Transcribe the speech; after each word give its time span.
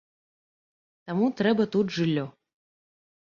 Таму 1.09 1.25
трэба 1.41 1.63
тут 1.75 1.93
жыллё. 1.97 2.23